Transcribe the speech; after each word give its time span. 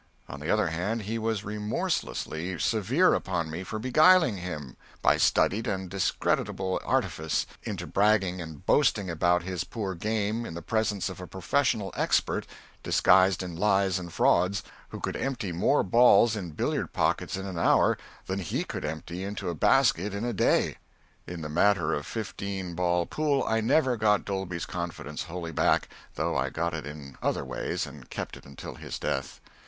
On 0.27 0.39
the 0.39 0.49
other 0.49 0.69
hand, 0.69 1.03
he 1.03 1.19
was 1.19 1.43
remorselessly 1.43 2.57
severe 2.57 3.13
upon 3.13 3.51
me 3.51 3.61
for 3.63 3.77
beguiling 3.77 4.37
him, 4.37 4.75
by 5.03 5.15
studied 5.17 5.67
and 5.67 5.91
discreditable 5.91 6.81
artifice, 6.83 7.45
into 7.61 7.85
bragging 7.85 8.41
and 8.41 8.65
boasting 8.65 9.11
about 9.11 9.43
his 9.43 9.63
poor 9.63 9.93
game 9.93 10.43
in 10.43 10.55
the 10.55 10.63
presence 10.63 11.07
of 11.07 11.21
a 11.21 11.27
professional 11.27 11.93
expert 11.95 12.47
disguised 12.81 13.43
in 13.43 13.55
lies 13.55 13.99
and 13.99 14.11
frauds, 14.11 14.63
who 14.89 14.99
could 14.99 15.15
empty 15.15 15.51
more 15.51 15.83
balls 15.83 16.35
in 16.35 16.49
billiard 16.49 16.93
pockets 16.93 17.37
in 17.37 17.45
an 17.45 17.59
hour 17.59 17.95
than 18.25 18.39
he 18.39 18.63
could 18.63 18.83
empty 18.83 19.23
into 19.23 19.49
a 19.51 19.53
basket 19.53 20.15
in 20.15 20.25
a 20.25 20.33
day. 20.33 20.77
In 21.27 21.41
the 21.41 21.47
matter 21.47 21.93
of 21.93 22.07
fifteen 22.07 22.73
ball 22.73 23.05
pool 23.05 23.43
I 23.43 23.61
never 23.61 23.97
got 23.97 24.25
Dolby's 24.25 24.65
confidence 24.65 25.25
wholly 25.25 25.51
back, 25.51 25.89
though 26.15 26.35
I 26.35 26.49
got 26.49 26.73
it 26.73 26.87
in 26.87 27.19
other 27.21 27.45
ways, 27.45 27.85
and 27.85 28.09
kept 28.09 28.35
it 28.35 28.47
until 28.47 28.73
his 28.73 28.97
death. 28.97 29.39